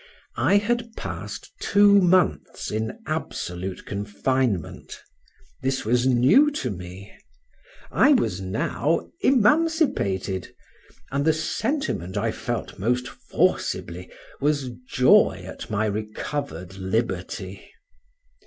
I 0.37 0.57
had 0.57 0.95
passed 0.97 1.51
two 1.59 2.01
months 2.01 2.71
in 2.71 2.97
absolute 3.05 3.85
confinement; 3.85 4.99
this 5.61 5.85
was 5.85 6.07
new 6.07 6.49
to 6.53 6.71
me; 6.71 7.15
I 7.91 8.13
was 8.13 8.41
now 8.41 9.11
emancipated, 9.19 10.55
and 11.11 11.23
the 11.23 11.33
sentiment 11.33 12.17
I 12.17 12.31
felt 12.31 12.79
most 12.79 13.07
forcibly, 13.09 14.09
was 14.39 14.71
joy 14.89 15.43
at 15.45 15.69
my 15.69 15.85
recovered 15.85 16.77
liberty. 16.79 17.63